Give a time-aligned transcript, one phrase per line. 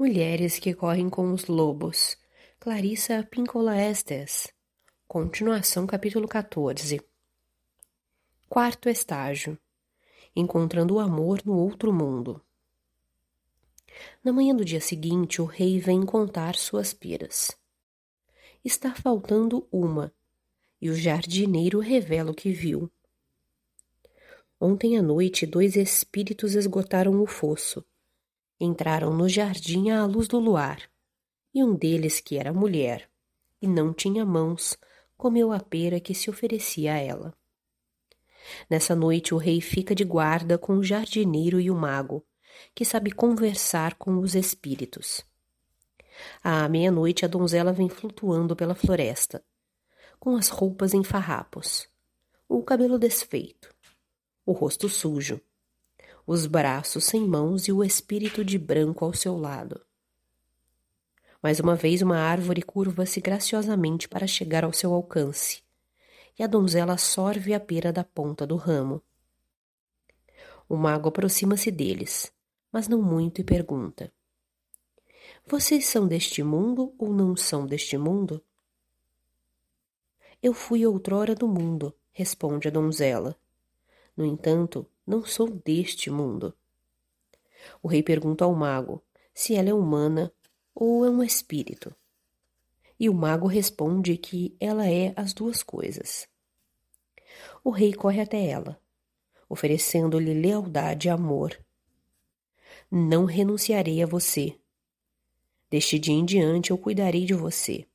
[0.00, 2.16] Mulheres que correm com os lobos.
[2.58, 4.50] Clarissa Pinkola Estes.
[5.06, 7.02] Continuação capítulo 14.
[8.48, 9.58] Quarto estágio.
[10.34, 12.40] Encontrando o amor no outro mundo.
[14.24, 17.54] Na manhã do dia seguinte, o rei vem contar suas piras.
[18.64, 20.14] Está faltando uma,
[20.80, 22.90] e o jardineiro revela o que viu.
[24.58, 27.84] Ontem à noite, dois espíritos esgotaram o fosso
[28.60, 30.82] Entraram no jardim à luz do luar,
[31.54, 33.08] e um deles, que era mulher,
[33.60, 34.76] e não tinha mãos,
[35.16, 37.34] comeu a pera que se oferecia a ela.
[38.68, 42.24] Nessa noite o rei fica de guarda com o jardineiro e o mago,
[42.74, 45.24] que sabe conversar com os espíritos.
[46.42, 49.42] À meia-noite a donzela vem flutuando pela floresta,
[50.18, 51.88] com as roupas em farrapos,
[52.46, 53.74] o cabelo desfeito,
[54.44, 55.40] o rosto sujo,
[56.26, 59.80] os braços sem mãos e o espírito de branco ao seu lado.
[61.42, 65.62] Mais uma vez, uma árvore curva-se graciosamente para chegar ao seu alcance,
[66.38, 69.02] e a donzela sorve a pera da ponta do ramo.
[70.68, 72.30] O mago aproxima-se deles,
[72.70, 74.12] mas não muito, e pergunta:
[75.46, 78.42] Vocês são deste mundo ou não são deste mundo?
[80.42, 83.36] Eu fui outrora do mundo, responde a donzela.
[84.16, 86.54] No entanto, não sou deste mundo.
[87.82, 89.02] O rei pergunta ao mago
[89.34, 90.32] se ela é humana
[90.74, 91.94] ou é um espírito.
[92.98, 96.28] E o mago responde que ela é as duas coisas.
[97.64, 98.80] O rei corre até ela,
[99.48, 101.58] oferecendo-lhe lealdade e amor.
[102.90, 104.58] Não renunciarei a você.
[105.70, 107.86] Deste dia em diante eu cuidarei de você.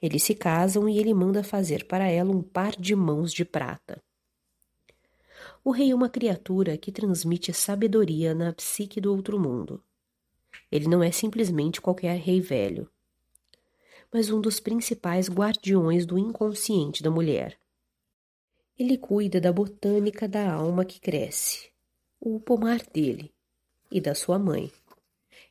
[0.00, 4.02] Eles se casam e ele manda fazer para ela um par de mãos de prata.
[5.64, 9.82] O rei é uma criatura que transmite sabedoria na psique do outro mundo.
[10.70, 12.90] Ele não é simplesmente qualquer rei velho,
[14.12, 17.56] mas um dos principais guardiões do inconsciente da mulher.
[18.78, 21.70] Ele cuida da botânica da alma que cresce,
[22.20, 23.32] o pomar dele
[23.90, 24.70] e da sua mãe.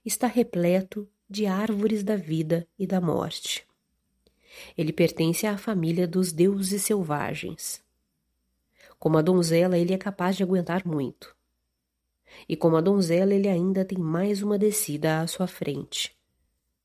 [0.03, 3.65] Está repleto de árvores da vida e da morte.
[4.77, 7.80] Ele pertence à família dos deuses selvagens.
[9.01, 11.35] Como a donzela, ele é capaz de aguentar muito.
[12.47, 16.15] E como a donzela, ele ainda tem mais uma descida à sua frente.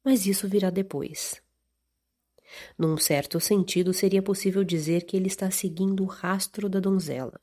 [0.03, 1.43] Mas isso virá depois.
[2.79, 7.39] Num certo sentido, seria possível dizer que ele está seguindo o rastro da donzela.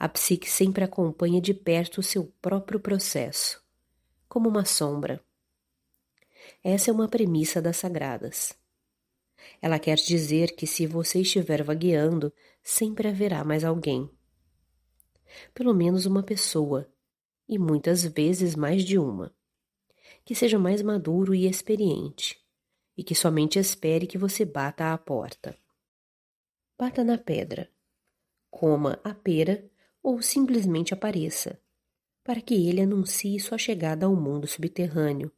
[0.00, 3.62] A psique sempre acompanha de perto o seu próprio processo,
[4.28, 5.24] como uma sombra.
[6.60, 8.60] Essa é uma premissa das sagradas.
[9.60, 12.32] Ela quer dizer que se você estiver vagueando,
[12.62, 14.10] sempre haverá mais alguém.
[15.54, 16.88] Pelo menos uma pessoa,
[17.48, 19.34] e muitas vezes mais de uma,
[20.24, 22.40] que seja mais maduro e experiente,
[22.96, 25.56] e que somente espere que você bata à porta.
[26.78, 27.70] Bata na pedra,
[28.50, 29.68] coma a pera
[30.02, 31.60] ou simplesmente apareça,
[32.24, 35.32] para que ele anuncie sua chegada ao mundo subterrâneo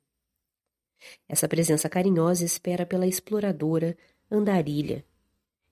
[1.28, 3.97] essa presença carinhosa espera pela exploradora
[4.31, 5.04] andarilha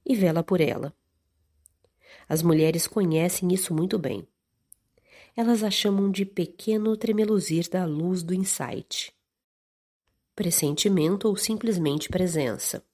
[0.05, 0.95] e vela por ela.
[2.29, 4.27] As mulheres conhecem isso muito bem.
[5.37, 9.15] Elas a chamam de pequeno tremeluzir da luz do insight.
[10.35, 12.85] Pressentimento ou simplesmente presença.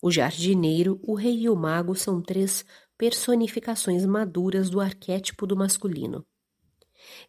[0.00, 2.64] O jardineiro, o rei e o mago são três
[2.96, 6.24] personificações maduras do arquétipo do masculino.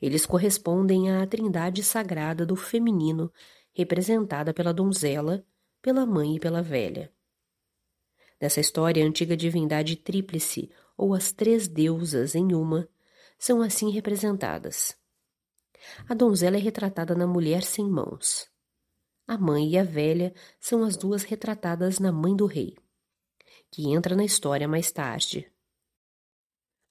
[0.02, 3.32] Eles correspondem à trindade sagrada do feminino
[3.74, 5.46] representada pela donzela,
[5.82, 7.12] pela mãe e pela velha.
[8.42, 12.88] Nessa história, a antiga divindade tríplice, ou as três deusas em uma,
[13.38, 14.98] são assim representadas.
[16.08, 18.50] A donzela é retratada na mulher sem mãos.
[19.26, 22.76] A mãe e a velha são as duas retratadas na mãe do rei,
[23.72, 25.52] que entra na história mais tarde.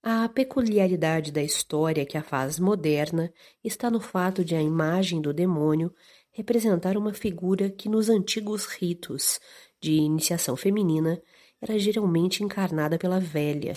[0.03, 3.33] A peculiaridade da história que a faz moderna
[3.65, 5.93] está no fato de a imagem do demônio
[6.39, 9.41] representar uma figura que nos antigos ritos
[9.81, 11.21] de iniciação feminina
[11.61, 13.75] era geralmente encarnada pela velha,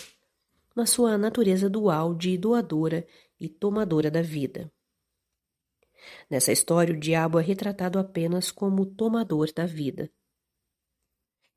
[0.76, 3.04] na sua natureza dual de doadora
[3.40, 4.72] e tomadora da vida.
[6.30, 10.12] Nessa história, o diabo é retratado apenas como tomador da vida.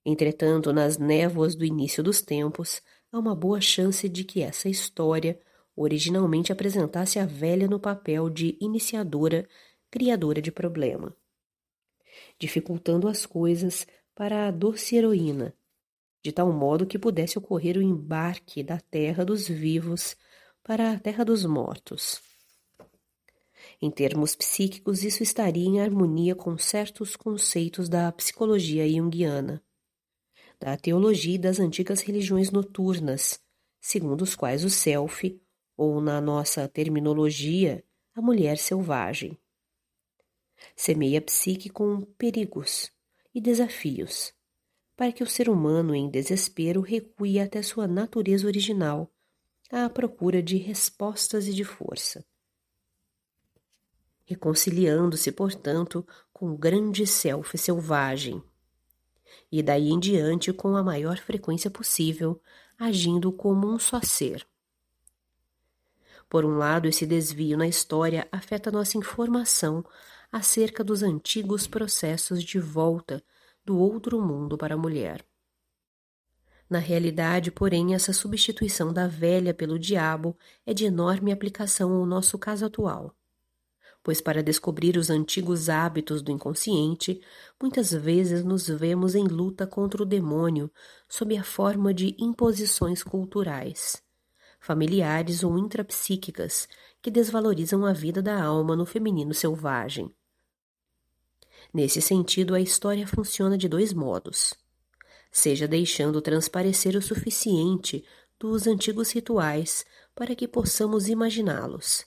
[0.07, 2.81] Entretanto, nas névoas do início dos tempos,
[3.13, 5.39] há uma boa chance de que essa história
[5.77, 9.47] originalmente apresentasse a velha no papel de iniciadora
[9.95, 11.17] criadora de problema,
[12.37, 15.57] dificultando as coisas para a doce heroína,
[16.21, 20.17] de tal modo que pudesse ocorrer o embarque da terra dos vivos
[20.65, 22.21] para a terra dos mortos.
[23.81, 29.63] Em termos psíquicos, isso estaria em harmonia com certos conceitos da psicologia junguiana,
[30.59, 33.41] da teologia e das antigas religiões noturnas,
[33.81, 35.41] segundo os quais o self,
[35.77, 39.39] ou na nossa terminologia, a mulher selvagem,
[40.77, 42.91] semeia a psique com perigos
[43.35, 44.33] e desafios,
[44.97, 49.13] para que o ser humano em desespero recue até sua natureza original,
[49.71, 52.25] à procura de respostas e de força
[54.25, 58.43] reconciliando-se, portanto, com o grande self selvagem,
[59.53, 62.41] e daí em diante com a maior frequência possível,
[62.79, 64.47] agindo como um só ser.
[66.29, 69.85] Por um lado, esse desvio na história afeta nossa informação
[70.37, 73.23] acerca dos antigos processos de volta
[73.65, 75.25] do outro mundo para a mulher.
[76.69, 80.37] Na realidade, porém, essa substituição da velha pelo diabo
[80.67, 83.15] é de enorme aplicação ao nosso caso atual
[84.05, 87.23] pois para descobrir os antigos hábitos do inconsciente,
[87.61, 90.71] muitas vezes nos vemos em luta contra o demônio
[91.09, 94.03] sob a forma de imposições culturais,
[94.61, 96.69] familiares ou intrapsíquicas
[97.01, 100.15] que desvalorizam a vida da alma no feminino selvagem.
[101.75, 104.55] Nesse sentido, a história funciona de dois modos.
[105.31, 108.05] Seja deixando transparecer o suficiente
[108.39, 109.85] dos antigos rituais
[110.15, 112.07] para que possamos imaginá-los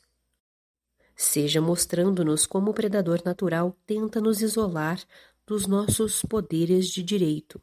[1.18, 5.04] seja mostrando-nos como o predador natural tenta nos isolar
[5.48, 7.60] dos nossos poderes de direito,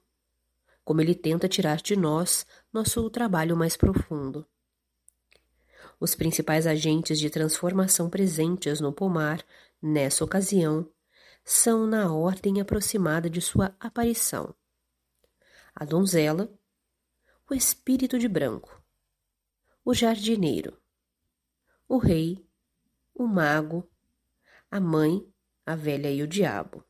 [0.84, 4.44] como ele tenta tirar de nós nosso trabalho mais profundo.
[6.00, 9.44] Os principais agentes de transformação presentes no pomar,
[9.80, 10.88] nessa ocasião,
[11.44, 14.54] são na ordem aproximada de sua aparição:
[15.74, 16.52] a donzela,
[17.50, 18.82] o espírito de branco,
[19.84, 20.80] o jardineiro,
[21.86, 22.44] o rei
[23.14, 23.88] o mago,
[24.70, 25.24] a mãe,
[25.64, 26.84] a velha e o diabo.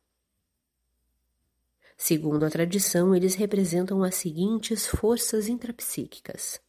[1.95, 6.59] Segundo a tradição, eles representam as seguintes forças intrapsíquicas.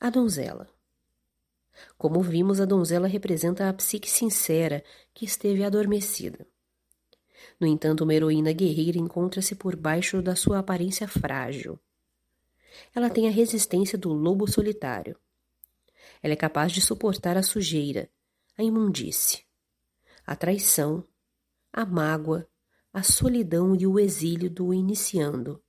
[0.00, 0.68] A donzela.
[1.96, 4.84] Como vimos, a donzela representa a psique sincera
[5.14, 6.46] que esteve adormecida.
[7.58, 11.78] No entanto, uma heroína guerreira encontra-se por baixo da sua aparência frágil.
[12.94, 15.16] Ela tem a resistência do lobo solitário
[16.22, 18.08] ela é capaz de suportar a sujeira,
[18.56, 19.44] a imundície,
[20.24, 21.04] a traição,
[21.72, 22.48] a mágoa,
[22.92, 25.62] a solidão e o exílio do iniciando.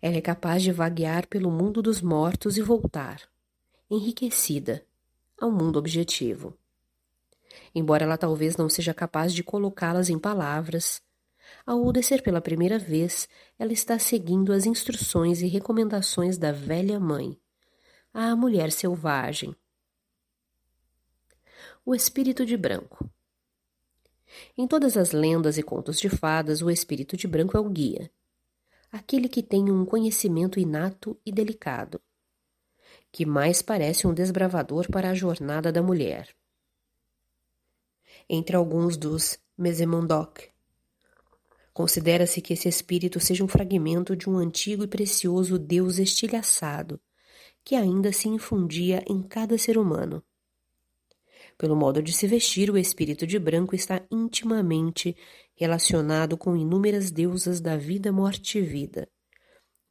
[0.00, 3.20] Ela é capaz de vaguear pelo mundo dos mortos e voltar,
[3.90, 4.84] enriquecida,
[5.40, 6.56] ao mundo objetivo.
[7.74, 11.02] Embora ela talvez não seja capaz de colocá-las em palavras,
[11.66, 13.28] ao descer pela primeira vez,
[13.58, 17.36] ela está seguindo as instruções e recomendações da velha mãe
[18.12, 19.54] a mulher selvagem.
[21.84, 23.08] O espírito de branco.
[24.58, 28.10] Em todas as lendas e contos de fadas, o espírito de branco é o guia,
[28.90, 32.00] aquele que tem um conhecimento inato e delicado,
[33.12, 36.28] que mais parece um desbravador para a jornada da mulher.
[38.28, 40.48] Entre alguns dos Mesemondok,
[41.72, 47.00] considera-se que esse espírito seja um fragmento de um antigo e precioso deus estilhaçado,
[47.64, 50.22] que ainda se infundia em cada ser humano.
[51.58, 55.14] Pelo modo de se vestir, o espírito de branco está intimamente
[55.54, 59.06] relacionado com inúmeras deusas da vida, morte e vida,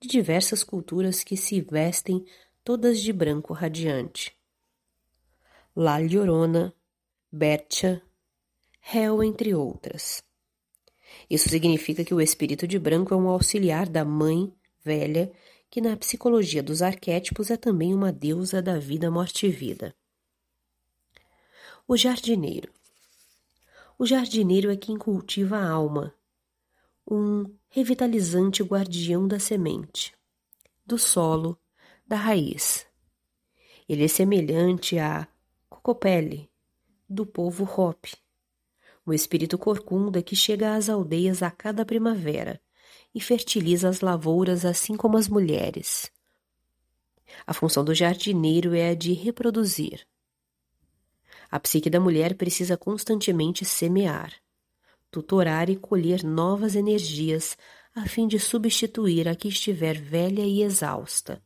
[0.02, 2.26] de diversas culturas que se vestem
[2.70, 4.32] todas de branco radiante.
[5.76, 6.72] La Llorona,
[7.32, 8.00] Bercha,
[8.94, 10.24] Hel, entre outras.
[11.28, 14.54] Isso significa que o espírito de branco é um auxiliar da mãe
[14.86, 15.34] velha
[15.68, 19.96] que na psicologia dos arquétipos é também uma deusa da vida, morte e vida.
[21.88, 22.72] O jardineiro.
[23.98, 26.14] O jardineiro é quem cultiva a alma,
[27.10, 30.14] um revitalizante guardião da semente,
[30.86, 31.60] do solo,
[32.10, 32.88] da raiz.
[33.88, 35.28] Ele é semelhante a
[35.70, 36.50] Cocopele,
[37.08, 38.16] do povo Hopi,
[39.06, 42.60] o espírito corcunda que chega às aldeias a cada primavera
[43.14, 46.12] e fertiliza as lavouras assim como as mulheres.
[47.46, 50.04] A função do jardineiro é a de reproduzir.
[51.52, 54.34] A psique da mulher precisa constantemente semear,
[55.12, 57.56] tutorar e colher novas energias
[57.96, 61.40] a fim de substituir a que estiver velha e exausta.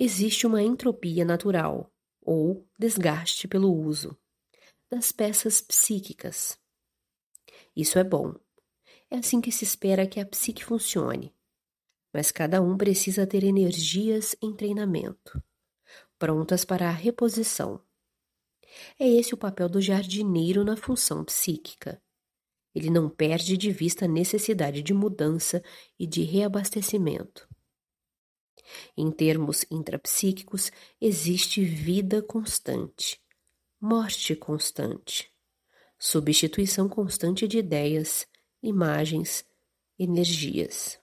[0.00, 4.16] Existe uma entropia natural, ou desgaste pelo uso,
[4.88, 6.56] das peças psíquicas.
[7.74, 8.32] Isso é bom,
[9.10, 11.34] é assim que se espera que a psique funcione.
[12.14, 15.42] Mas cada um precisa ter energias em treinamento,
[16.16, 17.82] prontas para a reposição.
[19.00, 22.00] É esse o papel do jardineiro na função psíquica.
[22.72, 25.60] Ele não perde de vista a necessidade de mudança
[25.98, 27.47] e de reabastecimento.
[28.96, 30.70] Em termos intrapsíquicos,
[31.00, 33.20] existe vida constante,
[33.80, 35.32] morte constante,
[35.98, 38.26] substituição constante de ideias,
[38.62, 39.44] imagens,
[39.98, 41.00] energias.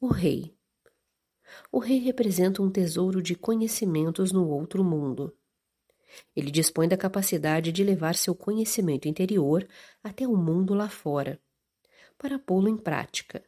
[0.00, 0.56] O rei.
[1.70, 5.36] O rei representa um tesouro de conhecimentos no outro mundo.
[6.34, 9.68] Ele dispõe da capacidade de levar seu conhecimento interior
[10.02, 11.40] até o mundo lá fora,
[12.18, 13.44] para pô-lo em prática,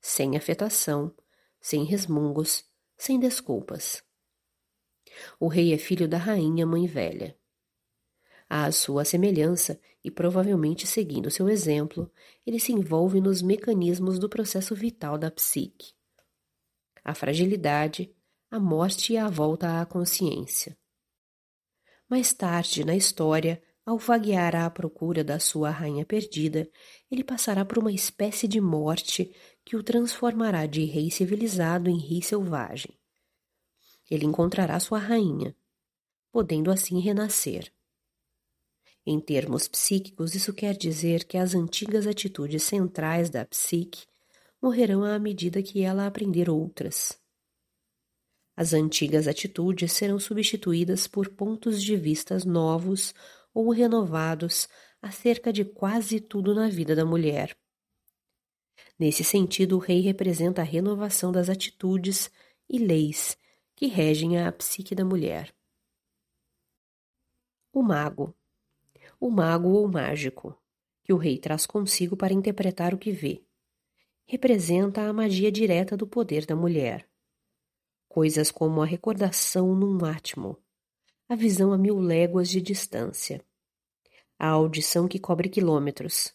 [0.00, 1.14] sem afetação,
[1.62, 2.64] sem resmungos,
[2.98, 4.02] sem desculpas.
[5.38, 7.38] O rei é filho da rainha mãe velha.
[8.48, 12.10] À sua semelhança, e provavelmente seguindo seu exemplo,
[12.44, 15.94] ele se envolve nos mecanismos do processo vital da psique.
[17.04, 18.14] A fragilidade,
[18.50, 20.76] a morte e a volta à consciência.
[22.08, 26.70] Mais tarde, na história, ao vaguear à procura da sua rainha perdida,
[27.10, 32.22] ele passará por uma espécie de morte que o transformará de rei civilizado em rei
[32.22, 32.98] selvagem.
[34.10, 35.56] Ele encontrará sua rainha,
[36.30, 37.72] podendo assim renascer.
[39.04, 44.06] Em termos psíquicos, isso quer dizer que as antigas atitudes centrais da psique
[44.60, 47.20] morrerão à medida que ela aprender outras.
[48.56, 53.14] As antigas atitudes serão substituídas por pontos de vistas novos
[53.52, 54.68] ou renovados
[55.00, 57.56] acerca de quase tudo na vida da mulher.
[58.98, 62.30] Nesse sentido, o rei representa a renovação das atitudes
[62.68, 63.36] e leis
[63.74, 65.54] que regem a psique da mulher.
[67.72, 68.34] O mago.
[69.18, 70.56] O mago ou mágico,
[71.02, 73.42] que o rei traz consigo para interpretar o que vê,
[74.26, 77.08] representa a magia direta do poder da mulher
[78.12, 80.58] coisas como a recordação num átimo,
[81.26, 83.42] a visão a mil léguas de distância,
[84.38, 86.34] a audição que cobre quilômetros,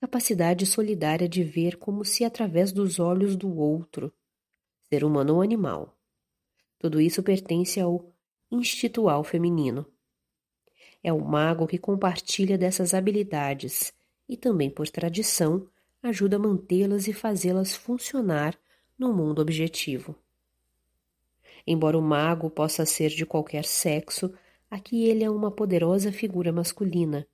[0.00, 4.12] capacidade solidária de ver como se através dos olhos do outro,
[4.88, 5.94] ser humano ou animal.
[6.78, 8.10] Tudo isso pertence ao
[8.50, 9.86] institual feminino.
[11.02, 13.92] É o mago que compartilha dessas habilidades
[14.26, 15.68] e também por tradição
[16.02, 18.58] ajuda a mantê-las e fazê-las funcionar
[18.98, 20.16] no mundo objetivo.
[21.66, 24.32] Embora o mago possa ser de qualquer sexo,
[24.70, 27.26] aqui ele é uma poderosa figura masculina,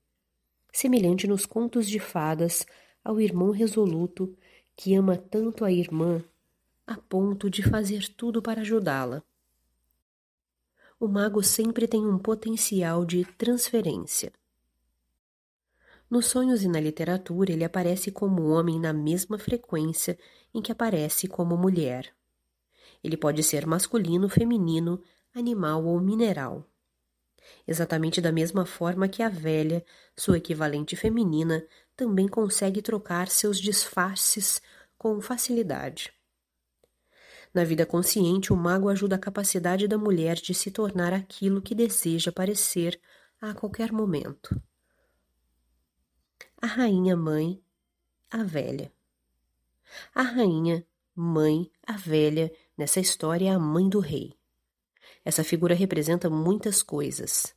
[0.76, 2.66] semelhante nos contos de fadas
[3.02, 4.36] ao irmão resoluto
[4.76, 6.22] que ama tanto a irmã
[6.86, 9.22] a ponto de fazer tudo para ajudá-la.
[11.00, 14.30] O mago sempre tem um potencial de transferência.
[16.10, 20.18] Nos sonhos e na literatura, ele aparece como homem na mesma frequência
[20.52, 22.14] em que aparece como mulher.
[23.02, 25.02] Ele pode ser masculino, feminino,
[25.34, 26.68] animal ou mineral.
[27.66, 29.84] Exatamente da mesma forma que a velha,
[30.16, 34.60] sua equivalente feminina, também consegue trocar seus disfarces
[34.96, 36.12] com facilidade.
[37.52, 41.74] Na vida consciente, o mago ajuda a capacidade da mulher de se tornar aquilo que
[41.74, 43.00] deseja parecer
[43.40, 44.60] a qualquer momento
[46.60, 47.62] a rainha mãe,
[48.30, 48.92] a velha.
[50.14, 54.36] A rainha, mãe, a velha, nessa história é a mãe do rei.
[55.26, 57.52] Essa figura representa muitas coisas,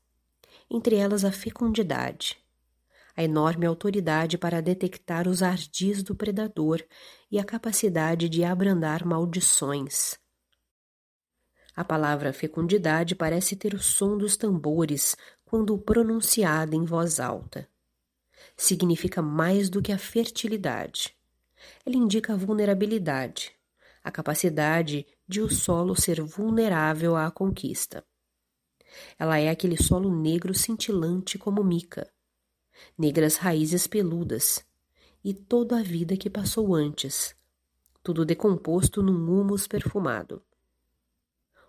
[0.67, 2.35] entre elas a fecundidade,
[3.15, 6.83] a enorme autoridade para detectar os ardis do predador
[7.29, 10.17] e a capacidade de abrandar maldições.
[11.75, 17.69] A palavra fecundidade parece ter o som dos tambores quando pronunciada em voz alta
[18.57, 21.15] significa mais do que a fertilidade.
[21.85, 23.51] Ela indica a vulnerabilidade,
[24.03, 28.03] a capacidade de o solo ser vulnerável à conquista.
[29.19, 32.11] Ela é aquele solo negro cintilante como mica,
[32.97, 34.65] negras raízes peludas
[35.23, 37.35] e toda a vida que passou antes,
[38.01, 40.41] tudo decomposto num humus perfumado.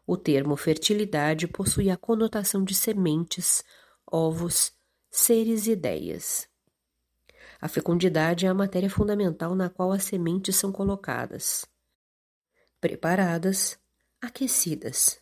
[0.07, 3.62] O termo fertilidade possui a conotação de sementes,
[4.11, 4.73] ovos,
[5.11, 6.49] seres e ideias.
[7.61, 11.67] A fecundidade é a matéria fundamental na qual as sementes são colocadas,
[12.80, 13.78] preparadas,
[14.20, 15.20] aquecidas,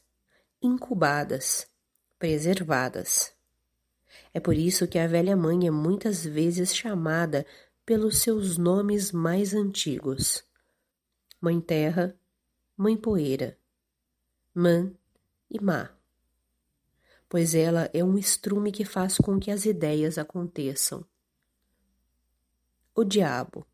[0.63, 1.67] incubadas,
[2.19, 3.33] preservadas.
[4.33, 7.47] É por isso que a velha mãe é muitas vezes chamada
[7.85, 10.45] pelos seus nomes mais antigos:
[11.41, 12.19] Mãe Terra,
[12.77, 13.59] Mãe Poeira,
[14.55, 14.93] Mã
[15.51, 15.91] e Má.
[17.29, 21.05] Pois ela é um estrume que faz com que as ideias aconteçam
[22.95, 23.65] o diabo.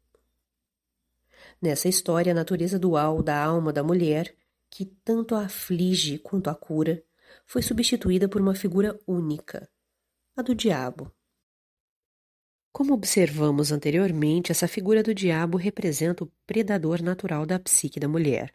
[1.65, 4.37] Nessa história, a natureza dual da alma da mulher,
[4.69, 7.03] que tanto a aflige quanto a cura,
[7.47, 9.67] foi substituída por uma figura única,
[10.37, 11.11] a do diabo.
[12.71, 18.55] Como observamos anteriormente, essa figura do diabo representa o predador natural da psique da mulher,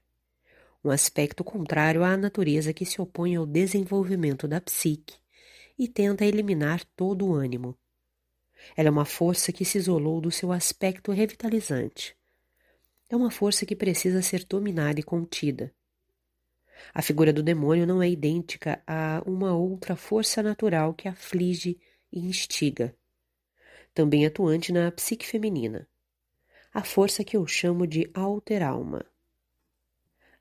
[0.83, 5.15] um aspecto contrário à natureza que se opõe ao desenvolvimento da psique
[5.79, 7.75] e tenta eliminar todo o ânimo.
[8.77, 12.18] Ela é uma força que se isolou do seu aspecto revitalizante.
[13.09, 15.73] É uma força que precisa ser dominada e contida.
[16.93, 21.79] A figura do demônio não é idêntica a uma outra força natural que aflige
[22.11, 22.95] e instiga
[23.93, 25.87] também atuante na psique feminina,
[26.73, 29.05] a força que eu chamo de alter-alma.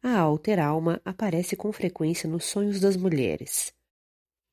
[0.02, 3.74] A alter-alma aparece com frequência nos sonhos das mulheres,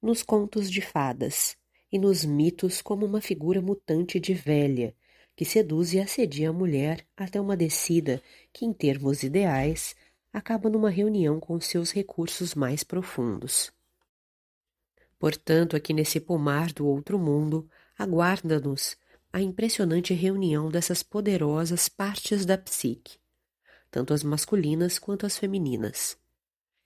[0.01, 1.55] nos contos de fadas
[1.91, 4.95] e nos mitos como uma figura mutante de velha
[5.35, 8.21] que seduz e assedia a mulher até uma descida
[8.53, 9.95] que, em termos ideais,
[10.31, 13.71] acaba numa reunião com seus recursos mais profundos.
[15.19, 18.97] Portanto, aqui nesse pomar do outro mundo, aguarda-nos
[19.31, 23.17] a impressionante reunião dessas poderosas partes da psique,
[23.91, 26.17] tanto as masculinas quanto as femininas.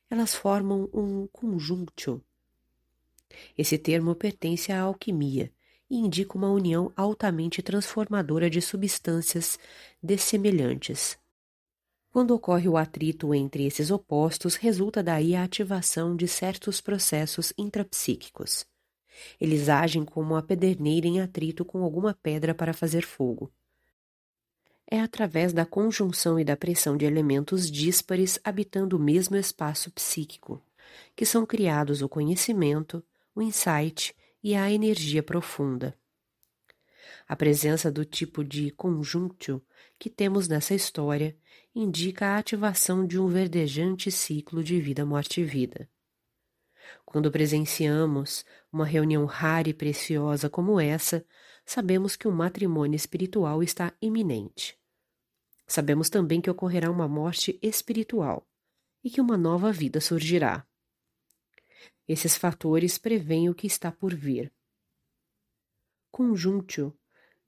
[0.10, 2.24] Elas formam um conjunto.
[3.56, 5.52] Esse termo pertence à alquimia
[5.90, 9.58] e indica uma união altamente transformadora de substâncias
[10.02, 11.18] dessemelhantes.
[12.12, 18.66] Quando ocorre o atrito entre esses opostos, resulta daí a ativação de certos processos intrapsíquicos.
[19.40, 23.52] Eles agem como a pederneira em atrito com alguma pedra para fazer fogo.
[24.90, 30.64] É através da conjunção e da pressão de elementos díspares habitando o mesmo espaço psíquico
[31.16, 33.04] que são criados o conhecimento,
[33.36, 35.98] o insight e a energia profunda.
[37.28, 39.62] A presença do tipo de conjunto
[39.98, 41.38] que temos nessa história
[41.76, 45.90] indica a ativação de um verdejante ciclo de vida, morte vida.
[47.06, 51.26] Quando presenciamos uma reunião rara e preciosa como essa,
[51.66, 54.78] sabemos que um matrimônio espiritual está iminente.
[55.68, 58.48] Sabemos também que ocorrerá uma morte espiritual
[59.04, 60.66] e que uma nova vida surgirá.
[62.10, 64.52] Esses fatores preveem o que está por vir.
[66.10, 66.98] Conjúntio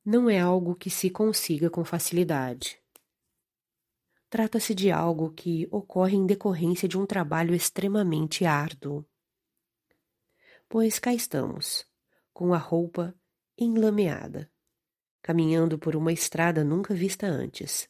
[0.06, 2.80] não é algo que se consiga com facilidade.
[4.30, 9.04] Trata-se de algo que ocorre em decorrência de um trabalho extremamente árduo.
[10.69, 11.84] Pois cá estamos,
[12.32, 13.15] com a roupa
[13.58, 14.47] enlameada,
[15.24, 17.89] caminhando por uma estrada nunca vista antes,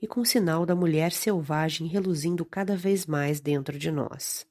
[0.00, 4.50] e com o sinal da mulher selvagem reluzindo cada vez mais dentro de nós.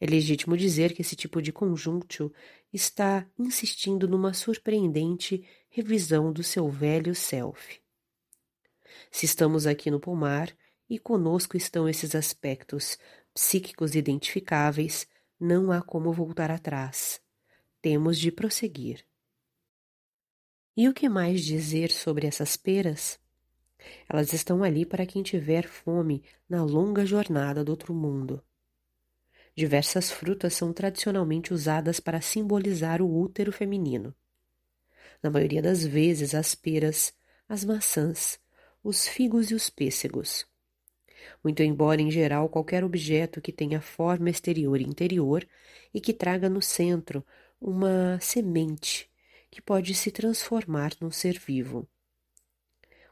[0.00, 2.32] É legítimo dizer que esse tipo de conjunto
[2.72, 7.80] está insistindo numa surpreendente revisão do seu velho self.
[9.10, 10.56] Se estamos aqui no pomar
[10.88, 12.98] e conosco estão esses aspectos
[13.34, 15.06] psíquicos identificáveis,
[15.38, 17.20] não há como voltar atrás.
[17.82, 19.04] Temos de prosseguir.
[20.76, 23.18] E o que mais dizer sobre essas peras?
[24.08, 28.42] Elas estão ali para quem tiver fome na longa jornada do outro mundo.
[29.60, 34.14] Diversas frutas são tradicionalmente usadas para simbolizar o útero feminino.
[35.22, 37.12] Na maioria das vezes, as peras,
[37.46, 38.40] as maçãs,
[38.82, 40.46] os figos e os pêssegos
[41.44, 45.46] muito embora em geral qualquer objeto que tenha forma exterior e interior
[45.92, 47.22] e que traga no centro
[47.60, 49.10] uma semente
[49.50, 51.86] que pode se transformar num ser vivo.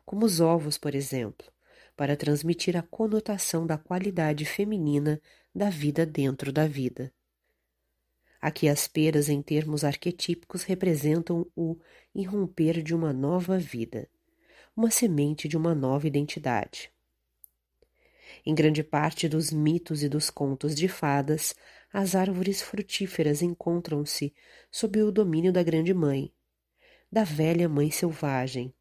[0.06, 1.46] Como os ovos, por exemplo,
[1.98, 5.20] para transmitir a conotação da qualidade feminina
[5.54, 7.12] da vida dentro da vida.
[8.40, 11.76] Aqui as peras, em termos arquetípicos, representam o
[12.14, 14.08] irromper de uma nova vida,
[14.76, 16.92] uma semente de uma nova identidade.
[18.46, 21.54] Em grande parte dos mitos e dos contos de fadas,
[21.92, 24.32] as árvores frutíferas encontram-se
[24.70, 26.32] sob o domínio da Grande Mãe,
[27.10, 28.72] da velha Mãe Selvagem,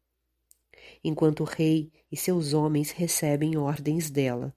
[1.02, 4.54] enquanto o rei e seus homens recebem ordens dela.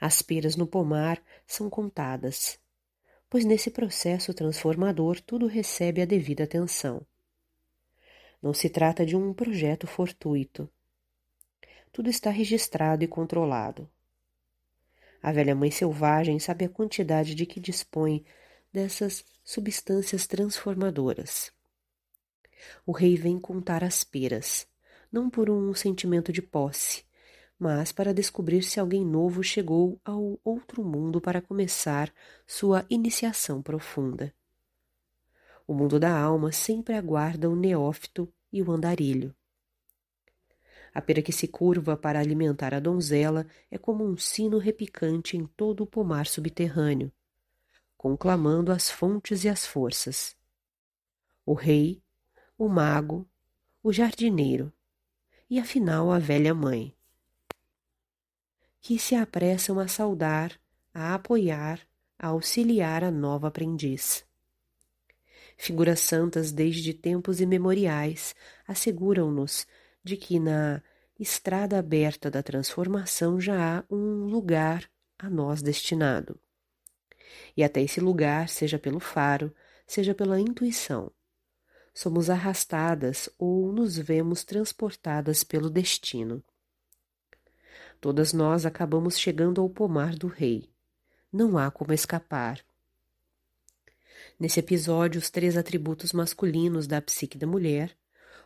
[0.00, 2.58] As peras no pomar são contadas,
[3.28, 7.06] pois nesse processo transformador tudo recebe a devida atenção.
[8.42, 10.68] Não se trata de um projeto fortuito
[11.92, 13.88] tudo está registrado e controlado.
[15.22, 18.24] A velha mãe selvagem sabe a quantidade de que dispõe
[18.72, 21.52] dessas substâncias transformadoras.
[22.86, 24.66] O rei vem contar as peras,
[25.12, 27.04] não por um sentimento de posse,
[27.62, 32.12] mas para descobrir se alguém novo chegou ao outro mundo para começar
[32.44, 34.34] sua iniciação profunda.
[35.64, 39.32] O mundo da alma sempre aguarda o neófito e o andarilho.
[40.92, 45.46] A pera que se curva para alimentar a donzela é como um sino repicante em
[45.46, 47.12] todo o pomar subterrâneo,
[47.96, 50.36] conclamando as fontes e as forças.
[51.46, 52.02] O rei,
[52.58, 53.24] o mago,
[53.84, 54.72] o jardineiro
[55.48, 56.92] e afinal a velha mãe,
[58.82, 60.60] que se apressam a saudar,
[60.92, 61.80] a apoiar,
[62.18, 64.24] a auxiliar a nova aprendiz.
[65.56, 68.34] Figuras santas desde tempos imemoriais
[68.66, 69.66] asseguram-nos
[70.02, 70.82] de que na
[71.18, 76.38] estrada aberta da transformação já há um lugar a nós destinado.
[77.56, 79.54] E até esse lugar, seja pelo faro,
[79.86, 81.12] seja pela intuição,
[81.94, 86.42] somos arrastadas ou nos vemos transportadas pelo destino.
[88.02, 90.68] Todas nós acabamos chegando ao pomar do rei.
[91.32, 92.58] Não há como escapar.
[94.40, 97.96] Nesse episódio, os três atributos masculinos da psique da mulher,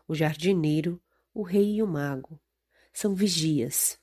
[0.06, 1.00] o jardineiro,
[1.32, 2.38] o rei e o mago,
[2.92, 3.98] são vigias.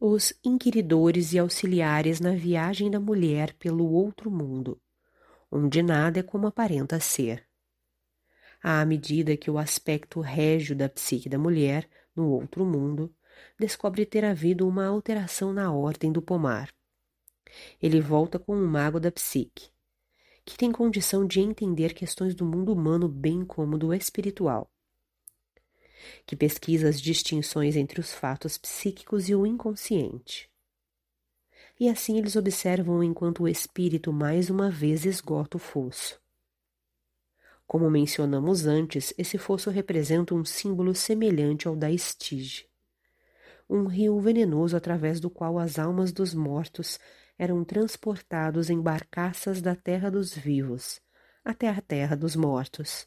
[0.00, 4.82] Os inquiridores e auxiliares na viagem da mulher pelo outro mundo,
[5.48, 7.46] onde nada é como aparenta ser.
[8.60, 13.14] À medida que o aspecto régio da psique da mulher, no outro mundo,
[13.58, 16.72] descobre ter havido uma alteração na ordem do pomar.
[17.80, 19.70] Ele volta com um mago da psique,
[20.44, 24.70] que tem condição de entender questões do mundo humano bem como do espiritual
[26.26, 30.50] que pesquisa as distinções entre os fatos psíquicos e o inconsciente.
[31.78, 36.20] E assim eles observam enquanto o espírito mais uma vez esgota o fosso.
[37.66, 42.67] Como mencionamos antes, esse fosso representa um símbolo semelhante ao da estige,
[43.68, 46.98] um rio venenoso através do qual as almas dos mortos
[47.38, 51.00] eram transportados em barcaças da terra dos vivos
[51.44, 53.06] até a terra dos mortos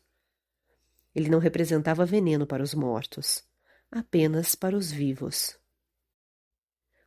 [1.13, 3.43] ele não representava veneno para os mortos,
[3.91, 5.57] apenas para os vivos.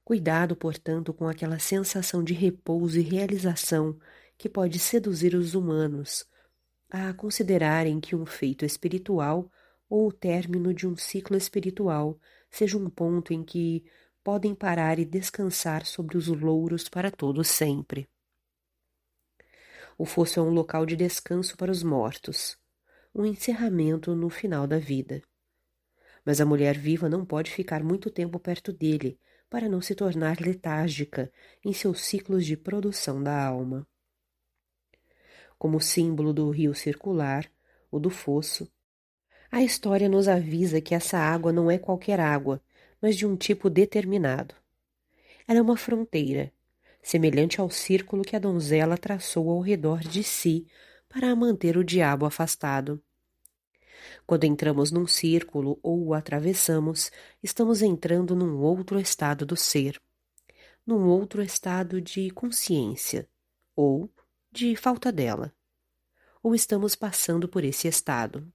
[0.05, 3.99] Cuidado, portanto, com aquela sensação de repouso e realização
[4.37, 6.27] que pode seduzir os humanos
[6.90, 9.51] a considerarem que um feito espiritual
[9.88, 12.19] ou o término de um ciclo espiritual
[12.55, 13.85] seja um ponto em que
[14.23, 18.09] podem parar e descansar sobre os louros para todo sempre.
[19.99, 22.57] O fosso é um local de descanso para os mortos,
[23.12, 25.21] um encerramento no final da vida.
[26.25, 29.19] Mas a mulher viva não pode ficar muito tempo perto dele
[29.51, 31.33] para não se tornar letárgica
[31.64, 33.85] em seus ciclos de produção da alma.
[35.59, 37.51] Como símbolo do rio circular,
[37.90, 38.73] o do fosso,
[39.55, 42.61] a história nos avisa que essa água não é qualquer água,
[43.01, 44.53] mas de um tipo determinado.
[45.47, 46.53] Ela é uma fronteira,
[47.01, 50.67] semelhante ao círculo que a donzela traçou ao redor de si
[51.09, 53.01] para manter o diabo afastado.
[54.27, 60.03] Quando entramos num círculo ou o atravessamos, estamos entrando num outro estado do ser,
[60.85, 63.29] num outro estado de consciência,
[63.77, 64.11] ou
[64.51, 65.55] de falta dela.
[66.43, 68.53] Ou estamos passando por esse estado.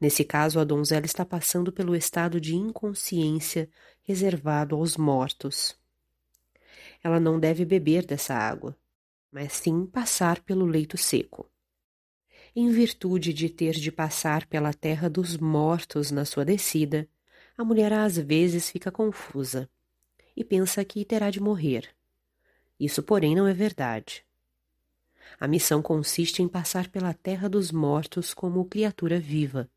[0.00, 3.68] Nesse caso, a donzela está passando pelo estado de inconsciência
[4.02, 5.78] reservado aos mortos.
[7.02, 8.76] Ela não deve beber dessa água
[9.34, 11.50] mas sim passar pelo leito seco.
[12.54, 17.08] Em virtude de ter de passar pela terra dos mortos na sua descida,
[17.58, 19.68] a mulher às vezes fica confusa
[20.36, 21.88] e pensa que terá de morrer.
[22.78, 24.24] Isso, porém, não é verdade.
[25.44, 29.70] A missão consiste em passar pela terra dos mortos como criatura viva,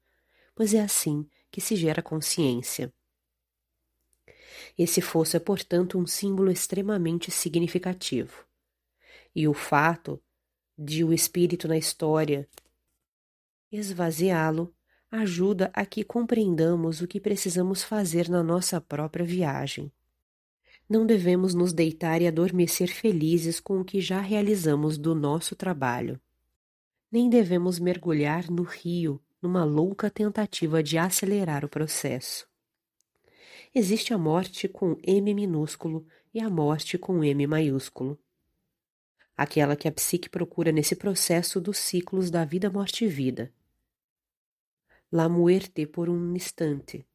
[0.55, 2.93] pois é assim que se gera consciência.
[4.77, 8.45] Esse fosso é, portanto, um símbolo extremamente significativo
[9.35, 10.23] e o fato
[10.77, 12.47] de o espírito na história
[13.69, 14.73] esvaziá-lo
[15.11, 19.91] ajuda a que compreendamos o que precisamos fazer na nossa própria viagem.
[20.89, 26.19] Não devemos nos deitar e adormecer felizes com o que já realizamos do nosso trabalho.
[27.11, 32.47] Nem devemos mergulhar no rio numa louca tentativa de acelerar o processo.
[33.75, 38.17] Existe a morte com M minúsculo e a morte com M maiúsculo
[39.37, 43.53] aquela que a psique procura nesse processo dos ciclos da vida, morte e vida.
[45.11, 47.05] La muerte por um instante,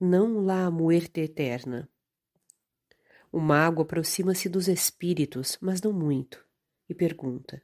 [0.00, 1.88] não la muerte eterna.
[3.30, 6.44] O mago aproxima-se dos espíritos, mas não muito,
[6.88, 7.62] e pergunta: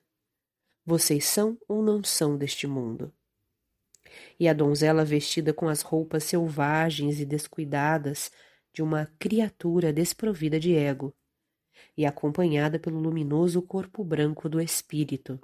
[0.85, 3.13] Vocês são ou não são deste mundo?
[4.39, 8.31] E a donzela vestida com as roupas selvagens e descuidadas
[8.73, 11.15] de uma criatura desprovida de ego,
[11.97, 15.41] e acompanhada pelo luminoso corpo branco do espírito.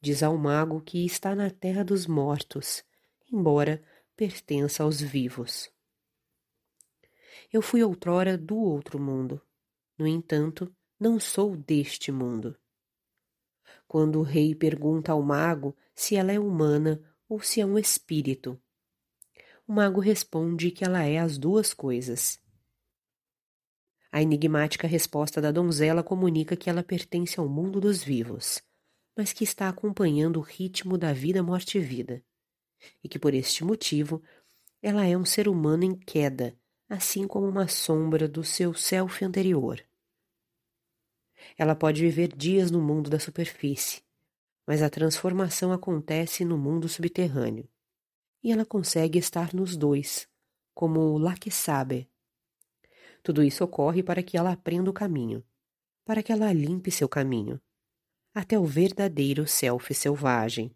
[0.00, 2.82] Diz ao mago que está na terra dos mortos,
[3.32, 3.82] embora
[4.16, 5.73] pertença aos vivos.
[7.54, 9.40] Eu fui outrora do outro mundo.
[9.96, 12.58] No entanto, não sou deste mundo.
[13.86, 18.60] Quando o rei pergunta ao mago se ela é humana ou se é um espírito,
[19.68, 22.42] o mago responde que ela é as duas coisas.
[24.10, 28.60] A enigmática resposta da donzela comunica que ela pertence ao mundo dos vivos,
[29.16, 32.20] mas que está acompanhando o ritmo da vida, morte e vida,
[33.00, 34.20] e que por este motivo
[34.82, 36.58] ela é um ser humano em queda,
[36.94, 39.84] assim como uma sombra do seu self anterior.
[41.58, 44.02] Ela pode viver dias no mundo da superfície,
[44.66, 47.68] mas a transformação acontece no mundo subterrâneo
[48.42, 50.28] e ela consegue estar nos dois,
[50.74, 52.10] como lá que sabe.
[53.22, 55.42] Tudo isso ocorre para que ela aprenda o caminho,
[56.04, 57.60] para que ela limpe seu caminho,
[58.34, 60.74] até o verdadeiro self selvagem.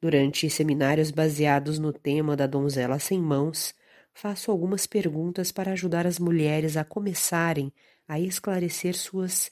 [0.00, 3.74] Durante seminários baseados no tema da donzela sem mãos,
[4.18, 7.72] faço algumas perguntas para ajudar as mulheres a começarem
[8.08, 9.48] a esclarecer suas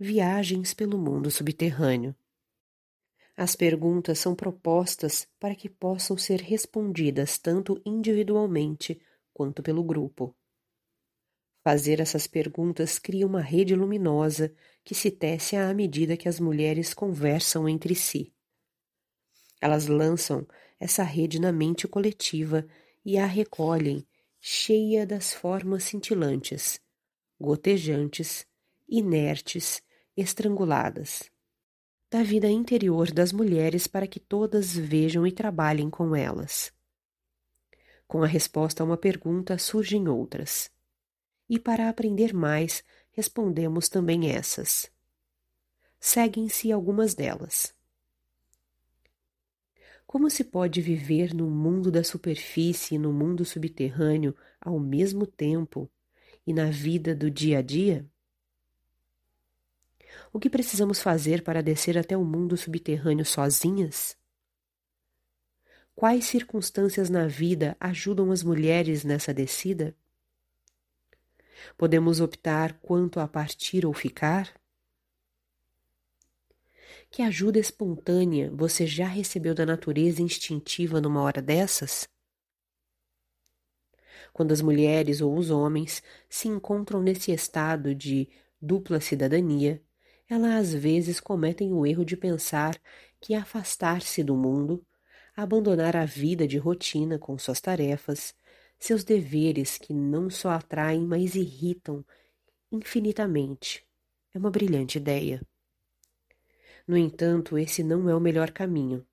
[0.00, 2.16] viagens pelo mundo subterrâneo.
[3.36, 8.98] As perguntas são propostas para que possam ser respondidas tanto individualmente
[9.30, 10.34] quanto pelo grupo.
[11.62, 16.94] Fazer essas perguntas cria uma rede luminosa que se tece à medida que as mulheres
[16.94, 18.32] conversam entre si.
[19.60, 20.46] Elas lançam
[20.80, 22.66] essa rede na mente coletiva
[23.04, 24.06] e a recolhem,
[24.40, 26.80] cheia das formas cintilantes,
[27.40, 28.46] gotejantes,
[28.88, 29.82] inertes,
[30.16, 31.32] estranguladas
[32.12, 36.70] da vida interior das mulheres para que todas vejam e trabalhem com elas.
[38.06, 40.70] Com a resposta a uma pergunta surgem outras.
[41.48, 44.92] E para aprender mais, respondemos também essas.
[45.98, 47.74] Seguem-se algumas delas.
[50.12, 55.90] Como se pode viver no mundo da superfície e no mundo subterrâneo ao mesmo tempo
[56.46, 58.06] e na vida do dia a dia?
[60.30, 64.14] O que precisamos fazer para descer até o mundo subterrâneo sozinhas?
[65.94, 69.96] Quais circunstâncias na vida ajudam as mulheres nessa descida?
[71.74, 74.61] Podemos optar quanto a partir ou ficar?
[77.12, 82.08] Que ajuda espontânea você já recebeu da natureza instintiva numa hora dessas?
[84.32, 89.82] Quando as mulheres ou os homens se encontram nesse estado de dupla cidadania,
[90.26, 92.80] elas às vezes cometem o erro de pensar
[93.20, 94.82] que afastar-se do mundo,
[95.36, 98.34] abandonar a vida de rotina com suas tarefas,
[98.78, 102.02] seus deveres que não só atraem, mas irritam
[102.72, 103.86] infinitamente,
[104.32, 105.42] é uma brilhante ideia.
[106.86, 109.06] No entanto, esse não é o melhor caminho,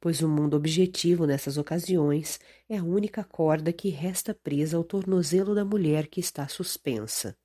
[0.00, 5.54] pois o mundo objetivo nessas ocasiões é a única corda que resta presa ao tornozelo
[5.54, 7.36] da mulher que está suspensa.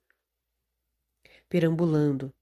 [1.47, 2.33] Perambulando,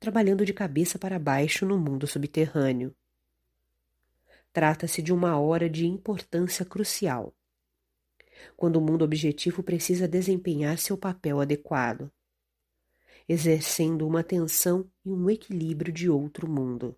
[0.00, 2.94] trabalhando de cabeça para baixo no mundo subterrâneo.
[4.52, 7.34] Trata-se de uma hora de importância crucial,
[8.56, 12.10] quando o mundo objetivo precisa desempenhar seu papel adequado,
[13.28, 16.96] exercendo uma tensão e um equilíbrio de outro mundo,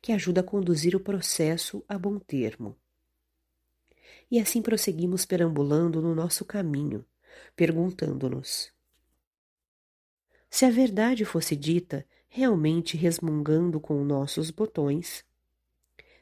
[0.00, 2.76] que ajuda a conduzir o processo a bom termo.
[4.30, 7.04] E assim prosseguimos perambulando no nosso caminho,
[7.54, 8.72] perguntando-nos:
[10.50, 15.24] se a verdade fosse dita, realmente resmungando com nossos botões,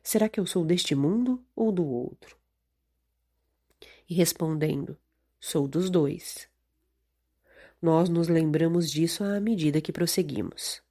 [0.03, 2.37] será que eu sou deste mundo ou do outro?
[4.09, 4.99] E respondendo,
[5.39, 6.50] sou dos dois.
[7.81, 10.83] Nós nos lembramos disso à medida que prosseguimos.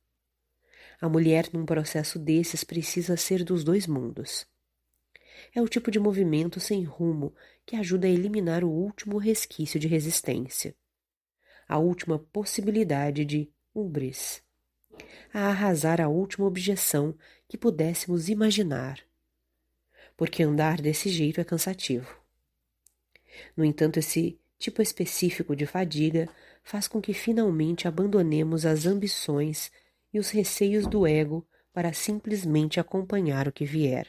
[1.00, 4.46] A mulher num processo desses precisa ser dos dois mundos.
[5.56, 7.34] É o tipo de movimento sem rumo
[7.66, 10.76] que ajuda a eliminar o último resquício de resistência
[11.70, 14.42] a última possibilidade de ubris,
[15.32, 17.16] a arrasar a última objeção
[17.48, 19.00] que pudéssemos imaginar,
[20.18, 22.20] porque andar desse jeito é cansativo.
[23.56, 26.28] No entanto, esse tipo específico de fadiga
[26.64, 29.72] faz com que finalmente abandonemos as ambições
[30.14, 34.08] e os receios do ego para simplesmente acompanhar o que vier.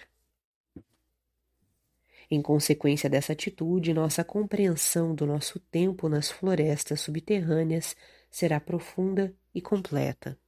[2.31, 7.97] Em consequência dessa atitude, nossa compreensão do nosso tempo nas florestas subterrâneas
[8.31, 10.39] será profunda e completa.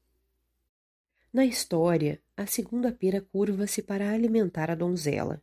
[1.32, 5.42] Na história, a segunda pera curva-se para alimentar a donzela,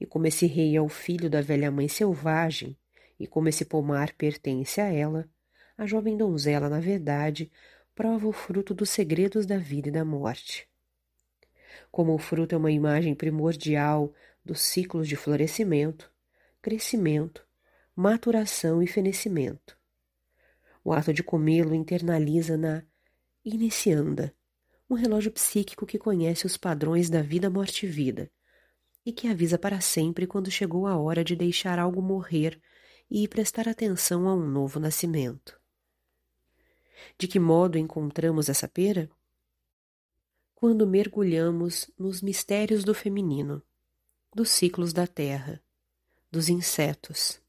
[0.00, 2.76] e como esse rei é o filho da velha mãe selvagem,
[3.18, 5.28] e como esse pomar pertence a ela,
[5.76, 7.50] a jovem donzela, na verdade,
[7.94, 10.68] prova o fruto dos segredos da vida e da morte.
[11.90, 14.12] Como o fruto é uma imagem primordial
[14.44, 16.10] dos ciclos de florescimento,
[16.62, 17.46] crescimento,
[17.94, 19.76] maturação e fenecimento.
[20.84, 22.82] O ato de comê-lo internaliza na
[23.44, 24.34] inicianda,
[24.88, 28.30] um relógio psíquico que conhece os padrões da vida, morte e vida,
[29.04, 32.60] e que avisa para sempre quando chegou a hora de deixar algo morrer
[33.10, 35.58] e prestar atenção a um novo nascimento.
[37.18, 39.10] De que modo encontramos essa pera?
[40.54, 43.62] Quando mergulhamos nos mistérios do feminino,
[44.34, 45.62] dos ciclos da terra,
[46.30, 47.40] dos insetos,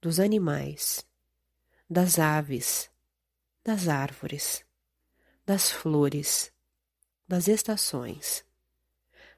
[0.00, 1.04] dos animais,
[1.88, 2.90] das aves,
[3.64, 4.64] das árvores,
[5.46, 6.52] das flores,
[7.26, 8.44] das estações,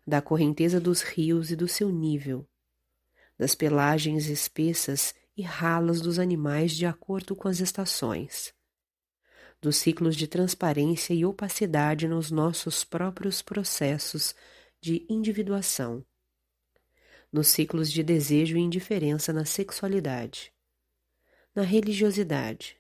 [0.07, 2.47] da correnteza dos rios e do seu nível,
[3.39, 8.55] das pelagens espessas e ralas dos animais de acordo com as estações,
[9.67, 14.33] dos ciclos de transparência e opacidade nos nossos próprios processos
[14.81, 16.07] de individuação,
[17.33, 20.53] nos ciclos de desejo e indiferença na sexualidade,
[21.53, 22.77] na religiosidade,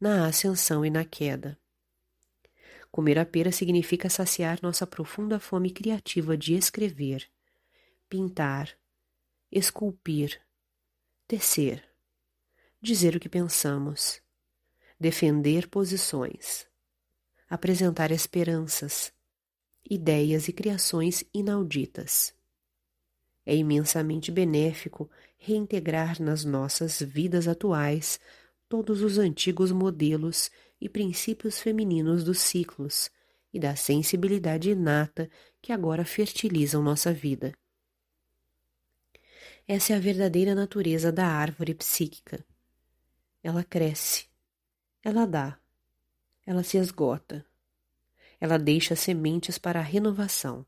[0.00, 1.58] na ascensão e na queda.
[2.92, 7.28] Comer a pera significa saciar nossa profunda fome criativa de escrever,
[8.08, 8.70] pintar,
[9.50, 10.40] esculpir,
[11.26, 11.84] tecer,
[12.80, 14.22] dizer o que pensamos,
[15.04, 16.66] defender posições,
[17.46, 19.12] apresentar esperanças,
[19.84, 22.34] ideias e criações inauditas.
[23.44, 28.18] É imensamente benéfico reintegrar nas nossas vidas atuais
[28.66, 33.10] todos os antigos modelos e princípios femininos dos ciclos
[33.52, 35.28] e da sensibilidade inata
[35.60, 37.52] que agora fertilizam nossa vida.
[39.68, 42.42] Essa é a verdadeira natureza da árvore psíquica.
[43.42, 44.32] Ela cresce,
[45.04, 45.60] ela dá,
[46.46, 47.44] ela se esgota,
[48.40, 50.64] ela deixa sementes para a renovação,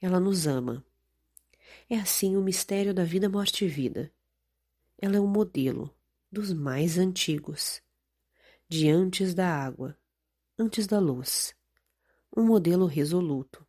[0.00, 0.84] ela nos ama.
[1.88, 4.12] É assim o mistério da vida, morte e vida.
[4.96, 5.92] Ela é um modelo
[6.30, 7.82] dos mais antigos,
[8.68, 9.98] de antes da água,
[10.56, 11.52] antes da luz,
[12.36, 13.66] um modelo resoluto.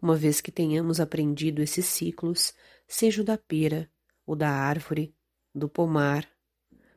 [0.00, 2.52] Uma vez que tenhamos aprendido esses ciclos,
[2.86, 3.90] seja o da pera,
[4.26, 5.16] o da árvore,
[5.54, 6.35] do pomar,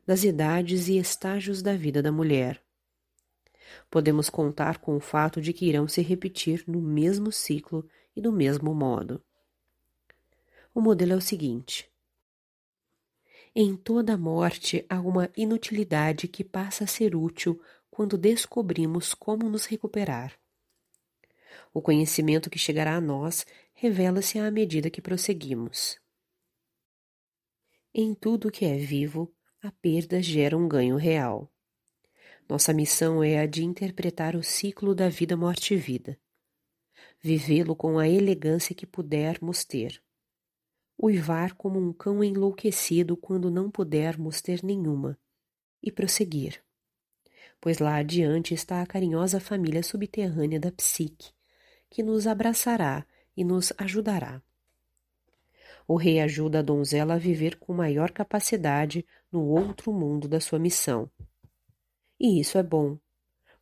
[0.09, 2.59] das idades e estágios da vida da mulher.
[3.91, 8.31] Podemos contar com o fato de que irão se repetir no mesmo ciclo e do
[8.31, 9.23] mesmo modo.
[10.73, 11.87] O modelo é o seguinte:
[13.53, 19.67] em toda morte há uma inutilidade que passa a ser útil quando descobrimos como nos
[19.67, 20.33] recuperar.
[21.71, 23.45] O conhecimento que chegará a nós
[23.75, 25.99] revela-se à medida que prosseguimos.
[27.93, 31.51] Em tudo que é vivo, a perda gera um ganho real.
[32.47, 36.17] Nossa missão é a de interpretar o ciclo da vida, morte e vida.
[37.21, 40.01] Vivê-lo com a elegância que pudermos ter.
[40.97, 45.19] Uivar como um cão enlouquecido quando não pudermos ter nenhuma.
[45.83, 46.63] E prosseguir.
[47.59, 51.31] Pois lá adiante está a carinhosa família subterrânea da psique,
[51.89, 54.41] que nos abraçará e nos ajudará.
[55.91, 60.59] O rei ajuda a donzela a viver com maior capacidade no outro mundo da sua
[60.59, 61.09] missão.
[62.19, 62.95] E isso é bom,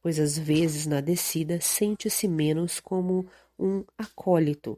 [0.01, 4.77] pois às vezes na descida sente-se menos como um acólito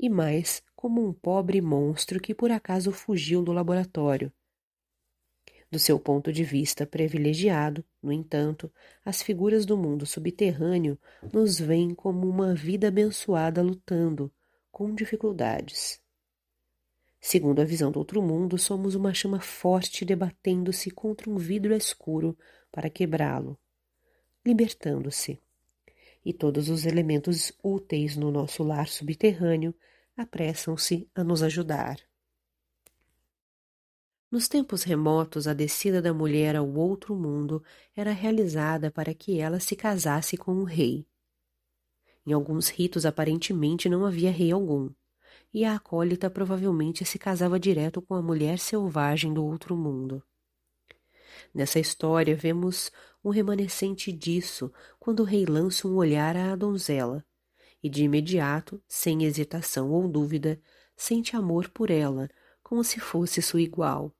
[0.00, 4.32] e mais como um pobre monstro que por acaso fugiu do laboratório.
[5.70, 8.72] Do seu ponto de vista privilegiado, no entanto,
[9.04, 10.98] as figuras do mundo subterrâneo
[11.34, 14.32] nos veem como uma vida abençoada lutando
[14.72, 16.00] com dificuldades.
[17.20, 22.36] Segundo a visão do outro mundo, somos uma chama forte debatendo-se contra um vidro escuro
[22.70, 23.58] para quebrá-lo,
[24.46, 25.40] libertando-se.
[26.24, 29.74] E todos os elementos úteis no nosso lar subterrâneo
[30.16, 31.98] apressam-se a nos ajudar.
[34.30, 37.62] Nos tempos remotos, a descida da mulher ao outro mundo
[37.96, 41.06] era realizada para que ela se casasse com o um rei.
[42.26, 44.90] Em alguns ritos, aparentemente, não havia rei algum,
[45.52, 50.22] e a acólita provavelmente se casava direto com a mulher selvagem do outro mundo.
[51.54, 52.90] Nessa história, vemos
[53.24, 57.24] um remanescente disso quando o rei lança um olhar à donzela,
[57.82, 60.60] e de imediato, sem hesitação ou dúvida,
[60.96, 62.28] sente amor por ela,
[62.62, 64.14] como se fosse sua igual.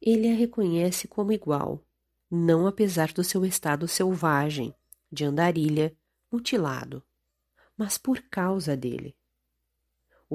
[0.00, 1.86] Ele a reconhece como igual,
[2.30, 4.74] não apesar do seu estado selvagem,
[5.10, 5.96] de andarilha,
[6.30, 7.02] mutilado,
[7.76, 9.16] mas por causa dele.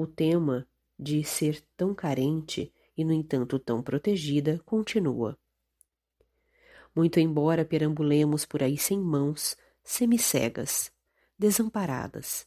[0.00, 0.64] O tema
[0.96, 5.36] de ser tão carente e, no entanto, tão protegida continua.
[6.94, 10.92] Muito embora perambulemos por aí sem mãos, semicegas,
[11.36, 12.46] desamparadas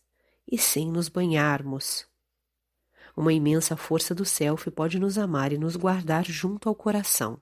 [0.49, 2.08] e sem nos banharmos,
[3.18, 7.38] Uma imensa força do self pode nos amar e nos guardar junto ao coração.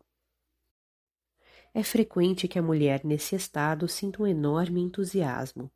[1.72, 5.72] É frequente que a mulher nesse estado sinta um enorme entusiasmo,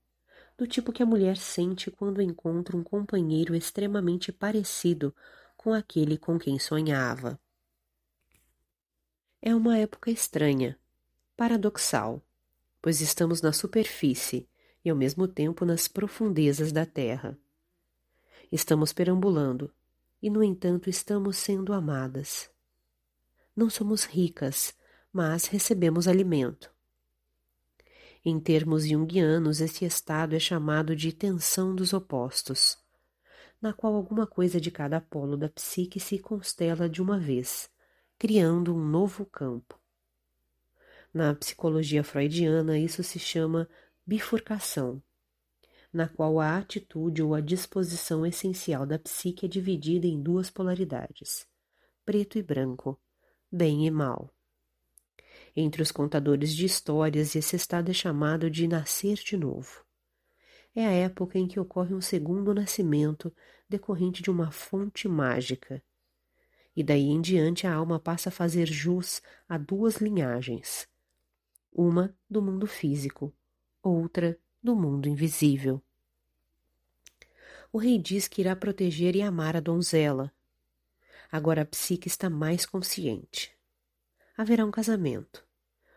[0.58, 5.14] do tipo que a mulher sente quando encontra um companheiro extremamente parecido
[5.58, 7.40] com aquele com quem sonhava.
[9.42, 10.78] É uma época estranha,
[11.36, 12.22] paradoxal,
[12.82, 14.48] pois estamos na superfície
[14.84, 17.38] e ao mesmo tempo nas profundezas da terra.
[18.52, 19.74] Estamos perambulando
[20.22, 22.50] e, no entanto, estamos sendo amadas.
[23.56, 24.74] Não somos ricas,
[25.12, 26.73] mas recebemos alimento.
[28.26, 32.78] Em termos junguianos, esse estado é chamado de tensão dos opostos,
[33.62, 37.70] na qual alguma coisa de cada polo da psique se constela de uma vez,
[38.18, 39.78] criando um novo campo.
[41.14, 43.68] Na psicologia freudiana, isso se chama
[44.08, 45.04] bifurcação,
[45.92, 51.46] na qual a atitude ou a disposição essencial da psique é dividida em duas polaridades,
[52.06, 52.98] preto e branco,
[53.52, 54.34] bem e mal.
[55.56, 59.86] Entre os contadores de histórias, esse estado é chamado de nascer de novo.
[60.76, 63.32] É a época em que ocorre um segundo nascimento
[63.70, 65.84] decorrente de uma fonte mágica.
[66.76, 70.88] E daí em diante a alma passa a fazer jus a duas linhagens:
[71.72, 73.32] uma do mundo físico,
[73.84, 75.80] outra do mundo invisível.
[77.72, 80.34] O rei diz que irá proteger e amar a donzela.
[81.32, 83.53] Agora a psique está mais consciente
[84.38, 85.46] haverá um casamento,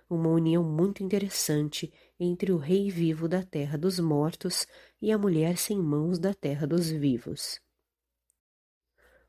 [0.08, 4.66] uma união muito interessante entre o rei vivo da terra dos mortos
[5.00, 7.60] e a mulher sem mãos da terra dos vivos.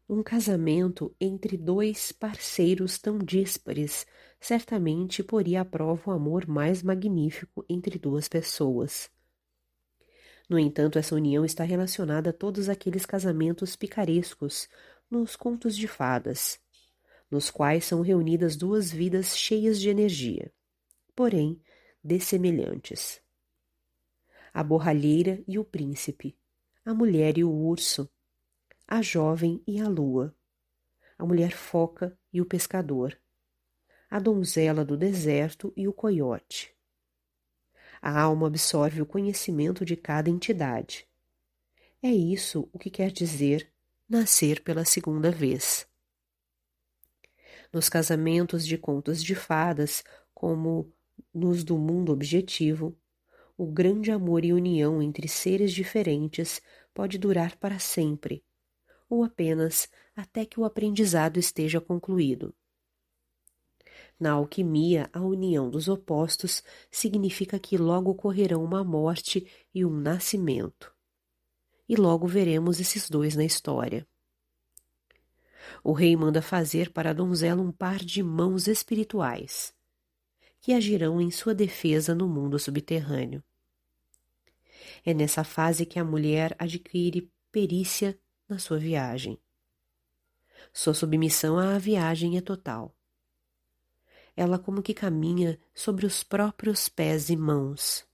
[0.10, 4.06] Um casamento entre dois parceiros tão díspares
[4.40, 9.10] certamente poria à prova o amor mais magnífico entre duas pessoas.
[10.50, 14.70] No entanto, essa união está relacionada a todos aqueles casamentos picarescos
[15.12, 16.58] nos contos de fadas,
[17.30, 20.52] nos quais são reunidas duas vidas cheias de energia,
[21.16, 21.62] porém
[22.04, 23.22] dessemelhantes.
[24.54, 26.38] A borralheira e o príncipe,
[26.86, 28.10] a mulher e o urso,
[28.88, 30.34] a jovem e a lua,
[31.18, 33.20] a mulher foca e o pescador,
[34.10, 36.74] a donzela do deserto e o coiote.
[38.02, 41.08] A alma absorve o conhecimento de cada entidade.
[42.02, 43.70] É isso o que quer dizer
[44.08, 45.87] nascer pela segunda vez
[47.74, 50.04] nos casamentos de contos de fadas,
[50.34, 50.92] como
[51.34, 52.98] nos do mundo objetivo,
[53.58, 56.62] o grande amor e união entre seres diferentes
[56.94, 58.44] pode durar para sempre,
[59.10, 62.54] ou apenas até que o aprendizado esteja concluído.
[64.20, 70.94] Na alquimia, a união dos opostos significa que logo ocorrerão uma morte e um nascimento.
[71.88, 74.08] E logo veremos esses dois na história.
[75.84, 79.74] O rei manda fazer para a donzela um par de mãos espirituais,
[80.60, 83.44] que agirão em sua defesa no mundo subterrâneo.
[85.06, 89.40] É nessa fase que a mulher adquire perícia na sua viagem.
[90.74, 92.96] Sua submissão à viagem é total.
[94.36, 98.06] Ela como que caminha sobre os próprios pés e mãos.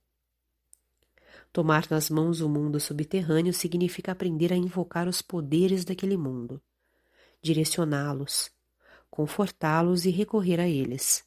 [1.52, 6.62] Tomar nas mãos o mundo subterrâneo significa aprender a invocar os poderes daquele mundo
[7.44, 8.50] direcioná-los,
[9.10, 11.24] confortá-los e recorrer a eles.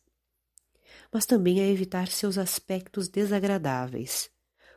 [1.13, 4.31] Mas também a evitar seus aspectos desagradáveis,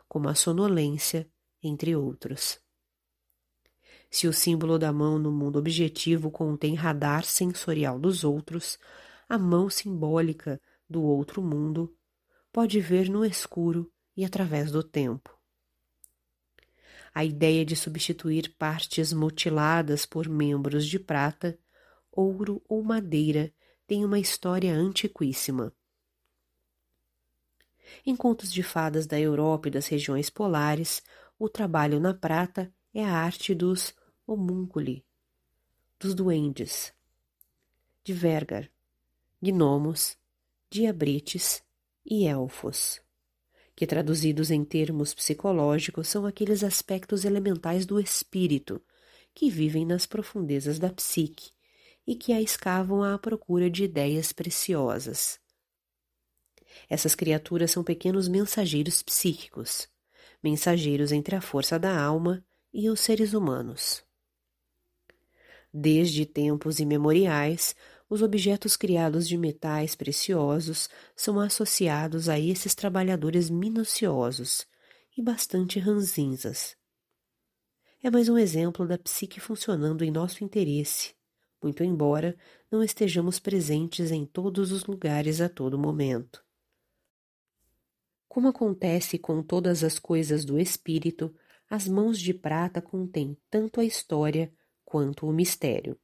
[0.08, 1.28] como a sonolência,
[1.64, 2.60] entre outros.
[4.12, 8.78] Se o símbolo da mão no mundo objetivo contém radar sensorial dos outros,
[9.28, 10.60] a mão simbólica
[10.90, 11.96] do outro mundo
[12.52, 15.39] pode ver no escuro e através do tempo.
[17.20, 21.60] A ideia de substituir partes mutiladas por membros de prata,
[22.10, 23.54] ouro ou madeira
[23.86, 25.76] tem uma história antiquíssima.
[28.06, 31.04] Em contos de fadas da Europa e das regiões polares,
[31.38, 33.94] o trabalho na prata é a arte dos
[34.26, 35.06] homúnculi,
[36.00, 36.94] dos duendes,
[38.02, 38.72] de vergar,
[39.42, 40.18] gnomos,
[40.70, 41.62] diabretes
[42.06, 43.02] e elfos
[43.80, 48.82] que traduzidos em termos psicológicos são aqueles aspectos elementais do espírito
[49.34, 51.52] que vivem nas profundezas da psique
[52.06, 55.40] e que a escavam à procura de ideias preciosas.
[56.90, 59.88] Essas criaturas são pequenos mensageiros psíquicos,
[60.44, 64.04] mensageiros entre a força da alma e os seres humanos.
[65.74, 67.78] Desde tempos imemoriais,
[68.10, 74.66] os objetos criados de metais preciosos são associados a esses trabalhadores minuciosos
[75.16, 76.76] e bastante ranzinzas.
[78.02, 81.14] é mais um exemplo da psique funcionando em nosso interesse,
[81.62, 82.36] muito embora
[82.72, 86.44] não estejamos presentes em todos os lugares a todo momento.
[88.28, 91.36] Como acontece com todas as coisas do espírito,
[91.70, 94.52] as mãos de prata contêm tanto a história
[94.84, 96.00] quanto o mistério.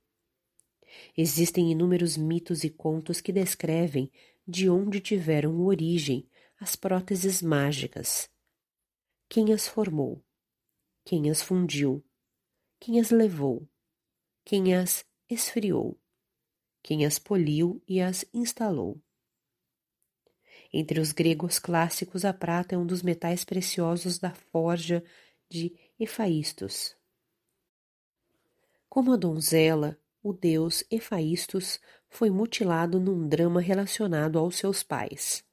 [1.17, 4.11] Existem inúmeros mitos e contos que descrevem
[4.47, 6.29] de onde tiveram origem
[6.59, 8.29] as próteses mágicas.
[9.27, 10.23] Quem as formou?
[11.03, 12.03] Quem as fundiu?
[12.79, 13.67] Quem as levou?
[14.43, 15.99] Quem as esfriou?
[16.83, 19.01] Quem as poliu e as instalou?
[20.71, 25.03] Entre os gregos clássicos, a prata é um dos metais preciosos da forja
[25.49, 26.95] de Efaístos.
[28.89, 35.45] Como a donzela, o deus Efaístos foi mutilado num drama relacionado aos seus pais.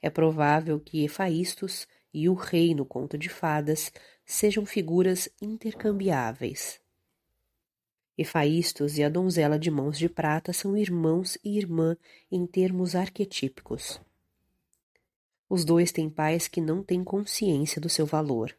[0.00, 3.92] É provável que Efaístos e o rei no conto de fadas
[4.24, 6.80] sejam figuras intercambiáveis.
[8.16, 11.94] Efaístos e a donzela de mãos de prata são irmãos e irmã
[12.32, 14.00] em termos arquetípicos.
[15.46, 18.56] Os dois têm pais que não têm consciência do seu valor.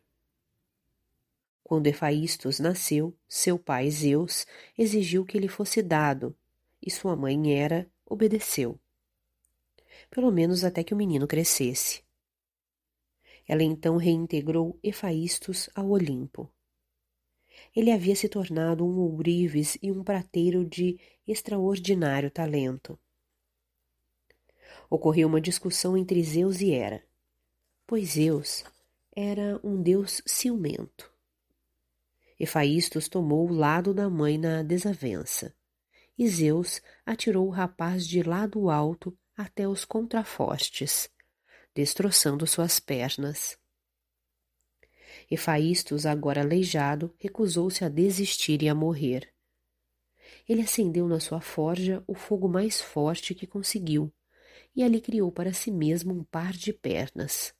[1.69, 6.35] Quando Efaístos nasceu, seu pai Zeus exigiu que lhe fosse dado,
[6.83, 8.79] e sua mãe Hera obedeceu.
[10.09, 12.01] Pelo menos até que o menino crescesse.
[13.47, 16.51] Ela então reintegrou Efaístos ao Olimpo.
[17.75, 22.97] Ele havia se tornado um ourives e um prateiro de extraordinário talento
[24.89, 27.05] ocorreu uma discussão entre Zeus e Hera,
[27.85, 28.63] pois Zeus
[29.15, 31.18] era um deus ciumento.
[32.39, 35.53] Efaístos tomou o lado da mãe na desavença,
[36.17, 41.09] e Zeus atirou o rapaz de lado alto até os contrafortes,
[41.75, 43.57] destroçando suas pernas.
[45.29, 49.33] Efaístos, agora aleijado, recusou-se a desistir e a morrer.
[50.47, 54.13] Ele acendeu na sua forja o fogo mais forte que conseguiu,
[54.73, 57.53] e ali criou para si mesmo um par de pernas,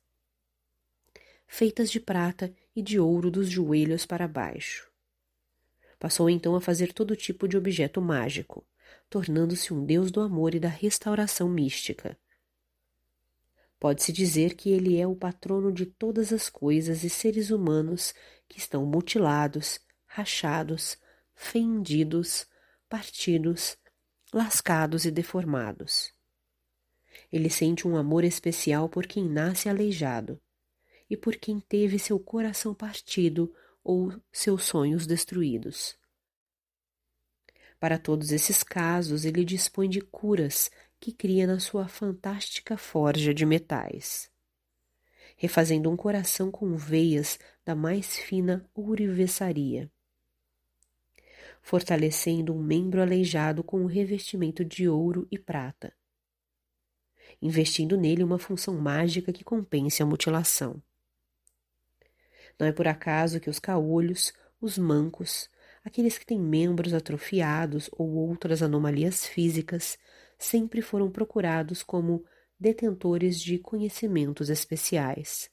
[1.50, 4.90] feitas de prata e de ouro dos joelhos para baixo.
[6.00, 8.66] Passou então a fazer todo tipo de objeto mágico,
[9.10, 12.18] tornando-se um deus do amor e da restauração mística.
[13.78, 18.14] Pode-se dizer que ele é o patrono de todas as coisas e seres humanos
[18.48, 20.98] que estão mutilados, rachados,
[21.36, 22.48] fendidos,
[22.88, 23.78] partidos,
[24.34, 26.14] lascados e deformados.
[27.32, 30.42] Ele sente um amor especial por quem nasce aleijado
[31.10, 33.54] e por quem teve seu coração partido
[33.84, 35.98] ou seus sonhos destruídos.
[37.80, 43.46] Para todos esses casos, ele dispõe de curas que cria na sua fantástica forja de
[43.46, 44.30] metais,
[45.38, 49.90] refazendo um coração com veias da mais fina ourivesaria,
[51.62, 55.96] fortalecendo um membro aleijado com um revestimento de ouro e prata,
[57.42, 60.82] investindo nele uma função mágica que compense a mutilação.
[62.60, 65.50] Não é por acaso que os caolhos, os mancos,
[65.84, 69.98] aqueles que têm membros atrofiados ou outras anomalias físicas,
[70.38, 72.26] sempre foram procurados como
[72.60, 75.50] detentores de conhecimentos especiais.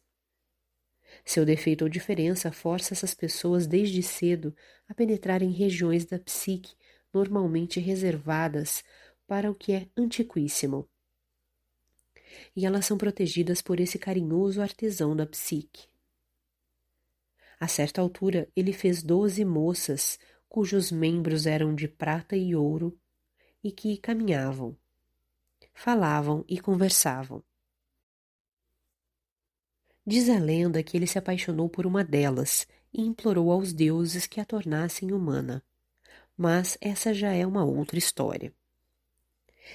[1.24, 4.54] Seu defeito ou diferença força essas pessoas desde cedo
[4.88, 6.74] a penetrar em regiões da psique
[7.14, 8.82] normalmente reservadas
[9.26, 10.88] para o que é antiquíssimo
[12.54, 15.88] e elas são protegidas por esse carinhoso artesão da psique.
[17.58, 22.98] A certa altura, ele fez doze moças cujos membros eram de prata e ouro
[23.62, 24.76] e que caminhavam,
[25.74, 27.42] falavam e conversavam.
[30.06, 34.40] Diz a lenda que ele se apaixonou por uma delas e implorou aos deuses que
[34.40, 35.62] a tornassem humana.
[36.36, 38.54] Mas essa já é uma outra história.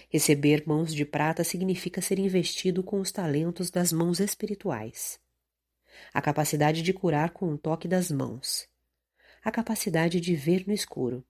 [0.09, 5.19] Receber mãos de prata significa ser investido com os talentos das mãos espirituais.
[6.13, 8.67] A capacidade de curar com o toque das mãos.
[9.43, 11.23] A capacidade de ver no escuro.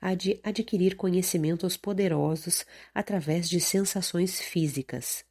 [0.00, 2.64] A de adquirir conhecimentos poderosos
[2.94, 5.24] através de sensações físicas.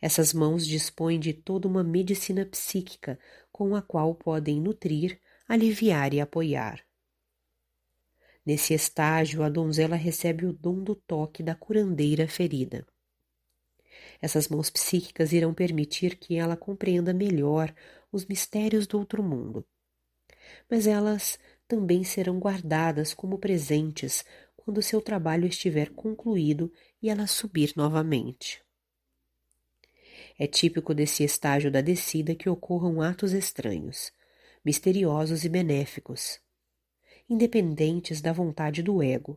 [0.00, 3.18] Essas mãos dispõem de toda uma medicina psíquica
[3.50, 6.84] com a qual podem nutrir, aliviar e apoiar.
[8.44, 12.84] Nesse estágio, a donzela recebe o dom do toque da curandeira ferida.
[14.22, 17.74] Essas mãos psíquicas irão permitir que ela compreenda melhor
[18.12, 19.66] os mistérios do outro mundo.
[20.70, 24.24] Mas elas também serão guardadas como presentes
[24.56, 28.62] quando seu trabalho estiver concluído e ela subir novamente.
[30.38, 34.12] É típico desse estágio da descida que ocorram atos estranhos,
[34.64, 36.38] misteriosos e benéficos,
[37.28, 39.36] independentes da vontade do ego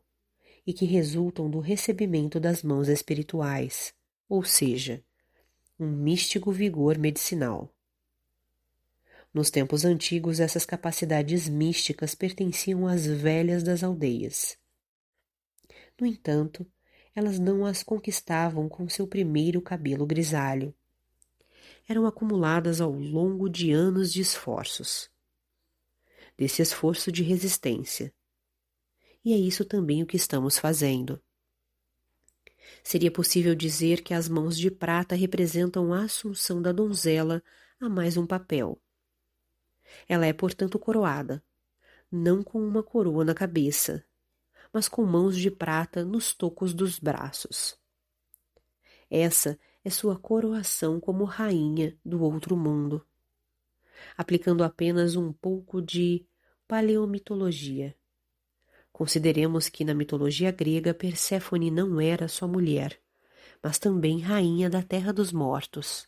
[0.65, 3.94] e que resultam do recebimento das mãos espirituais,
[4.28, 5.03] ou seja,
[5.80, 7.73] um místico vigor medicinal.
[9.34, 14.57] Nos tempos antigos, essas capacidades místicas pertenciam às velhas das aldeias.
[15.99, 16.65] No entanto,
[17.13, 20.73] elas não as conquistavam com seu primeiro cabelo grisalho.
[21.88, 25.09] Eram acumuladas ao longo de anos de esforços.
[26.38, 28.13] Desse esforço de resistência.
[29.23, 31.21] E é isso também o que estamos fazendo.
[32.84, 37.41] Seria possível dizer que as mãos de prata representam a assunção da donzela
[37.80, 38.80] a mais um papel
[40.07, 41.43] ela é, portanto, coroada,
[42.11, 44.03] não com uma coroa na cabeça,
[44.74, 47.78] mas com mãos de prata nos tocos dos braços.
[49.09, 53.05] Essa é sua coroação como rainha do outro mundo.
[54.18, 56.26] Aplicando apenas um pouco de
[56.68, 57.95] paleomitologia.
[58.95, 62.97] Consideremos que na mitologia grega Perséfone não era só mulher,
[63.61, 66.07] mas também rainha da terra dos mortos.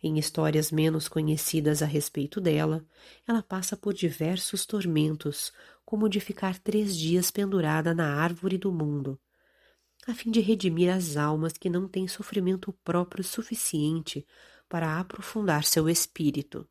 [0.00, 2.86] Em histórias menos conhecidas a respeito dela,
[3.26, 5.52] ela passa por diversos tormentos,
[5.84, 9.18] como o de ficar três dias pendurada na árvore do mundo,
[10.06, 14.24] a fim de redimir as almas que não têm sofrimento próprio suficiente
[14.68, 16.64] para aprofundar seu espírito.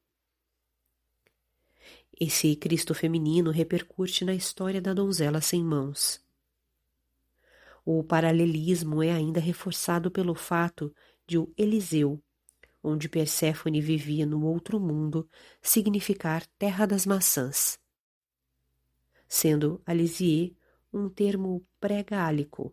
[2.24, 6.24] Esse Cristo feminino repercute na história da donzela sem mãos.
[7.84, 10.94] O paralelismo é ainda reforçado pelo fato
[11.26, 12.22] de o Eliseu,
[12.84, 15.28] onde Perséfone vivia no outro mundo,
[15.64, 17.80] significar terra das maçãs,
[19.28, 20.54] sendo Alisier
[20.94, 22.72] um termo pré-gálico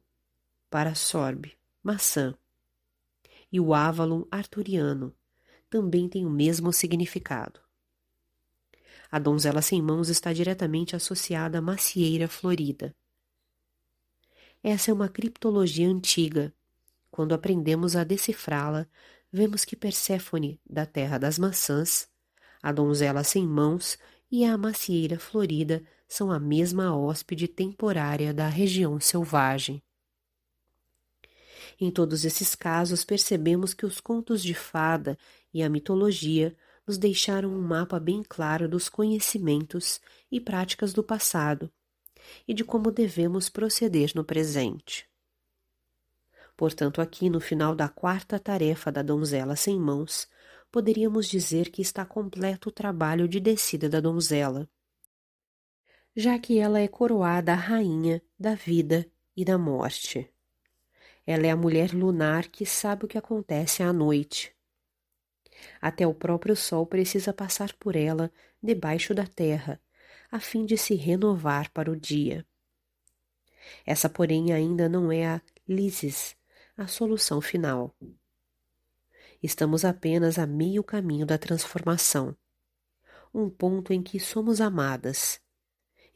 [0.69, 2.37] para sorbe, maçã,
[3.51, 5.17] e o Avalon arturiano
[5.71, 7.67] também tem o mesmo significado.
[9.11, 12.95] A donzela sem mãos está diretamente associada à macieira florida.
[14.63, 16.53] Essa é uma criptologia antiga.
[17.11, 18.87] Quando aprendemos a decifrá-la,
[19.33, 22.09] vemos que Perséfone, da terra das maçãs,
[22.63, 23.99] a donzela sem mãos
[24.31, 29.83] e a macieira florida são a mesma hóspede temporária da região selvagem.
[31.81, 35.17] Em todos esses casos, percebemos que os contos de fada
[35.55, 36.57] e a mitologia
[36.89, 40.01] nos deixaram um mapa bem claro dos conhecimentos
[40.33, 41.71] e práticas do passado
[42.47, 45.07] e de como devemos proceder no presente.
[46.57, 50.27] Portanto, aqui no final da quarta tarefa da donzela sem mãos,
[50.73, 54.67] poderíamos dizer que está completo o trabalho de descida da donzela,
[56.17, 60.33] já que ela é coroada a rainha da vida e da morte.
[61.27, 64.58] Ela é a mulher lunar que sabe o que acontece à noite.
[65.81, 68.31] Até o próprio sol precisa passar por ela
[68.63, 69.81] debaixo da terra,
[70.31, 72.47] a fim de se renovar para o dia.
[73.85, 76.37] Essa, porém, ainda não é a Lises,
[76.77, 77.95] a solução final.
[79.43, 82.37] Estamos apenas a meio caminho da transformação,
[83.33, 85.41] um ponto em que somos amadas,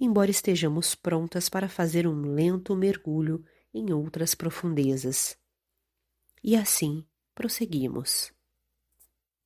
[0.00, 5.38] embora estejamos prontas para fazer um lento mergulho em outras profundezas.
[6.42, 8.32] E assim prosseguimos.